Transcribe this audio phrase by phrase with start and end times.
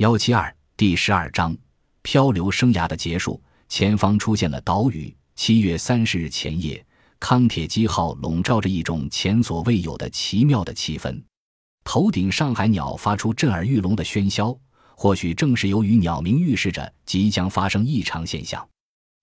[0.00, 1.54] 幺七二第十二章
[2.00, 3.38] 漂流生涯的结束。
[3.68, 5.14] 前方出现了岛屿。
[5.36, 6.82] 七月三十日前夜，
[7.18, 11.22] 康铁基号笼罩着一种前所未有的奇妙的气氛。
[11.84, 14.58] 头顶上海鸟发出震耳欲聋的喧嚣，
[14.96, 18.66] 或许正是由于鸟鸣预示着即将发生异常现象。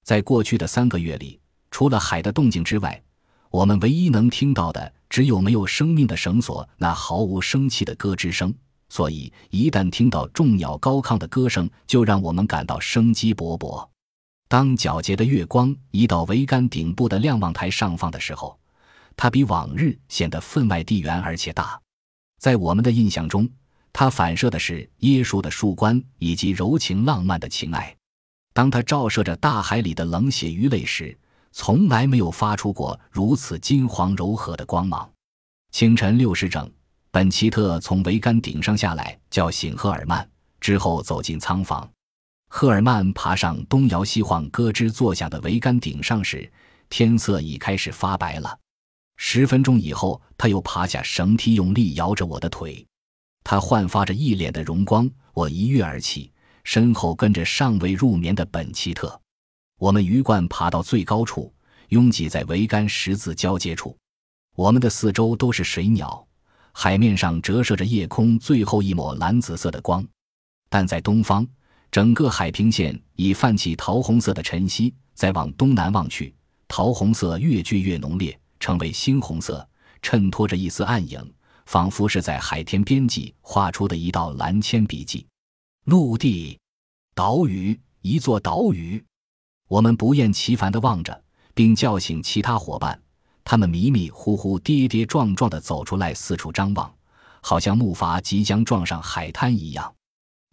[0.03, 1.39] 在过去的三个月里，
[1.71, 3.03] 除了海的动静之外，
[3.49, 8.53] 我们唯一能听到的只有没有生命的绳索那毫无生气的咯吱声。
[8.89, 13.87] 所以，一旦听到众鸟高亢的歌声，就让我们感到生机勃勃。
[14.47, 18.57] 当皎洁的月光移到桅杆顶部的瞭望台上方的时候，
[19.17, 21.79] 它比往日显得分外地圆而且大。
[22.39, 23.49] 在我们的印象中，
[23.91, 27.93] 它反射的是椰树的树冠以及柔情浪漫的情爱。
[28.53, 31.17] 当它照射着大海里的冷血鱼类时，
[31.51, 35.09] 从来没有发出过如此金黄柔和的光芒。
[35.71, 36.71] 清晨六时整，
[37.17, 41.89] 本奇特从桅杆顶上下来，叫醒赫尔曼，之后走进仓房。
[42.47, 46.47] 赫尔曼爬上东摇西晃、咯吱作响的桅杆顶上时，
[46.89, 48.55] 天色已开始发白了。
[49.15, 52.85] 十分钟以后，他又爬下绳梯，用力摇着我的腿。
[53.43, 55.09] 他焕发着一脸的荣光。
[55.33, 56.31] 我一跃而起。
[56.63, 59.19] 身后跟着尚未入眠的本奇特，
[59.79, 61.51] 我们鱼贯爬到最高处，
[61.89, 63.97] 拥挤在桅杆十字交接处。
[64.55, 66.26] 我们的四周都是水鸟，
[66.79, 70.07] 海面上折射着夜空最后一抹蓝紫色的光。
[70.69, 71.43] 但在东方，
[71.89, 74.93] 整个海平线已泛起桃红色的晨曦。
[75.15, 76.31] 再往东南望去，
[76.67, 79.67] 桃红色越聚越浓烈，成为猩红色，
[80.03, 81.33] 衬托着一丝暗影，
[81.65, 85.25] 仿佛是在海天边际画出的一道蓝铅笔迹。
[85.85, 86.59] 陆地，
[87.15, 89.03] 岛屿，一座岛屿。
[89.67, 91.23] 我们不厌其烦地望着，
[91.55, 93.01] 并叫醒其他伙伴。
[93.49, 96.93] 他们迷迷糊糊、跌跌撞撞地走出来，四处张望，
[97.39, 99.95] 好像木筏即将撞上海滩一样。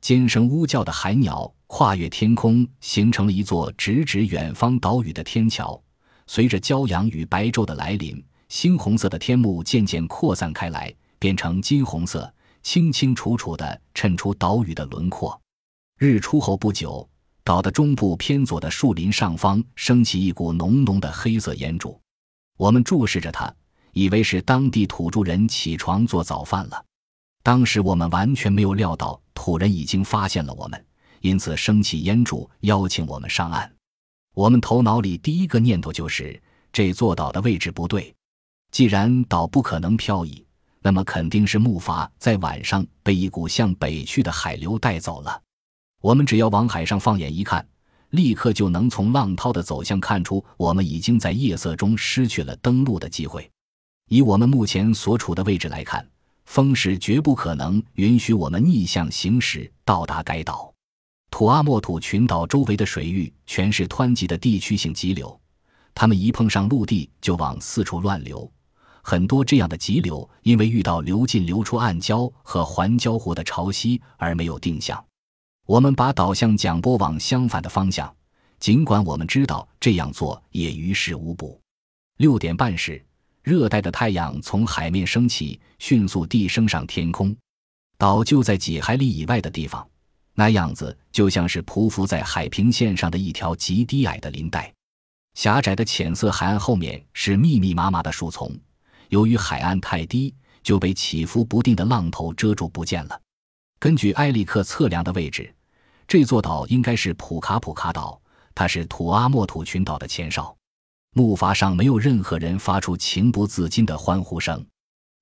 [0.00, 5.82] 尖声呜叫的海鸟跨越天空，形成了一座直指远方岛屿的天桥。
[6.28, 12.32] 随着骄阳与白昼的来临，猩红色的天幕渐渐扩散开来，变成金红色。
[12.62, 15.36] 清清楚楚地衬出岛屿的轮廓。
[15.98, 17.06] 日出后不久，
[17.42, 22.00] 岛的中部偏左的树林上方升起一股浓浓的黑色烟柱。
[22.56, 23.52] 我们注视着他，
[23.92, 26.84] 以为是当地土著人起床做早饭了。
[27.42, 30.86] 当时我们完全没有料到土人已经发现了我们，
[31.20, 33.70] 因此升起烟柱邀请我们上岸。
[34.34, 36.42] 我们头脑里第一个念头就是
[36.72, 38.14] 这座岛的位置不对。
[38.70, 40.44] 既然岛不可能漂移。
[40.86, 45.40] 那么肯定是木筏在晚上被一股向北去的海流带走了。
[46.02, 47.66] 我们只要往海上放眼一看，
[48.14, 53.50] 立刻就能从浪涛的走向看出，我们已经在夜色中失去了登陆的机会。
[54.08, 56.06] 以我们目前所处的位置来看，
[56.44, 60.72] 风势绝不可能允许我们逆向行驶到达该岛。
[61.30, 65.40] 土阿莫土群岛周围的水域全是湍急的地区性急流，
[65.94, 68.48] 它们一碰上陆地就往四处乱流。
[69.02, 75.04] 很多这样的急流，因为遇到流进流出暗礁和环礁湖的潮汐而没有定向。
[75.66, 78.14] 我们把导向桨波往相反的方向，
[78.60, 81.58] 尽管我们知道这样做也于事无补。
[82.18, 83.02] 六点半时，
[83.42, 87.34] 热带的太阳从海面升起，迅速地升上天空。
[87.96, 89.86] 岛就在几海里以外的地方，
[90.34, 94.72] 那样子就像是匍匐在海平线上的一条极低矮的林带。
[95.34, 98.54] 狭窄的浅色海岸后面是密密麻麻的树丛。
[99.08, 103.20] 由于海岸太低，就被起伏不定的浪头遮住不见了。
[103.84, 105.54] 根据埃里克测量的位置，
[106.08, 108.18] 这座岛应该是普卡普卡岛，
[108.54, 110.56] 它是土阿莫土群岛的前哨。
[111.12, 114.64] 木筏上没有任何人发出情不自禁的欢呼声。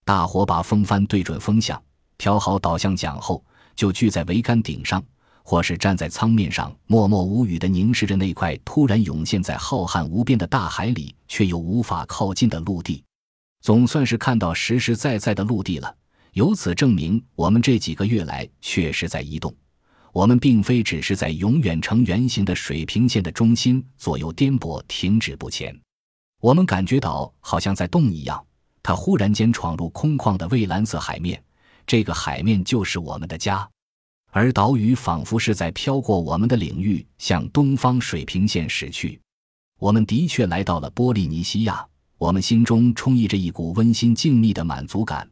[0.05, 1.83] 大伙把风帆对准风向，
[2.17, 5.03] 调好导向桨后，就聚在桅杆顶上，
[5.43, 13.03] 或是站在舱面上，默默无语地凝视着那块突然涌现在浩瀚无边的大海里却又无法靠近的陆地。
[13.61, 15.93] 总算是看到实实在在的陆地了，
[16.33, 19.55] 由此证明我们这几个月来确实在移动。
[20.13, 25.79] 我们并非只是在永远呈圆形的水平线的中心左右颠簸，停止不前。
[26.41, 28.43] 我们感觉到好像在动一样。
[28.83, 31.43] 它忽然间闯入空旷的蔚蓝色海面，
[31.87, 33.69] 这个海面就是我们的家，
[34.31, 39.21] 而岛屿仿佛是在飘过我们的领域，向东方水平线驶去。
[39.79, 41.87] 我们的确来到了波利尼西亚。
[42.19, 45.29] 我们心中充溢着一股温馨静谧的满足感，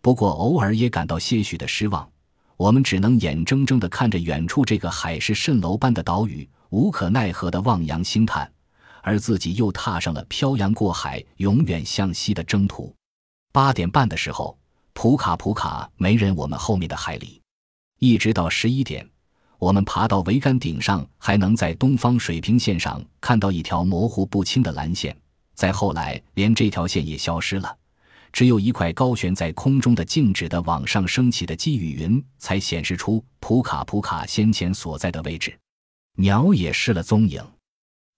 [0.00, 2.08] 不过偶尔也感到些许的失望。
[2.56, 8.52] 我们只能眼睁睁地看着远处这个海市蜃楼般的岛屿，无可奈何地望洋兴叹，
[9.02, 12.94] 而自己又踏上了漂洋过海、永远向西的征途。
[13.50, 14.58] 八点半的时候，
[14.92, 17.40] 普卡普卡没人我们后面的海里，
[17.98, 19.08] 一直到十一点，
[19.58, 25.16] 我们爬到桅杆顶上，还能在东方水平线上看到一条模糊不清的蓝线。
[25.54, 27.74] 再后来，连这条线也消失了，
[28.32, 35.56] 只有一块高悬在空中的静止的往上升起的积雨云，才显示出普卡普卡先前所在的位置。
[36.16, 37.44] 鸟也失了踪影，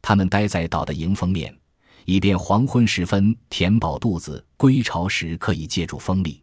[0.01, 1.57] 它们待在岛的迎风面，
[2.05, 6.43] 以便黄昏时分填饱肚子，归巢时可以借助风力。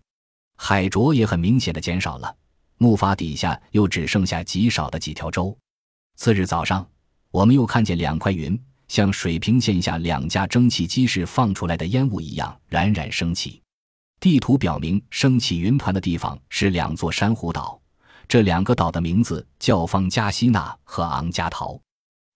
[0.58, 2.36] 海啄也很明显的减少了。
[2.78, 5.58] 木筏底下又只剩下极少的几条舟。
[6.16, 6.88] 次日早上，
[7.32, 8.58] 我们又看见两块云，
[8.90, 13.62] 像水平线下两架蒸汽机室放出来的烟雾一样冉冉升起。
[14.20, 17.80] 地图表明，升起云团的地方是两座珊瑚岛，
[18.28, 21.80] 这两个岛的名字叫方加西纳和昂加陶。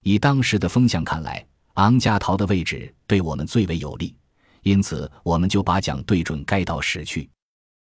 [0.06, 4.16] 以当时的风向看来，昂加陶的位置对我们最为有利，
[4.62, 7.30] 因此我们就把桨对准该岛驶去。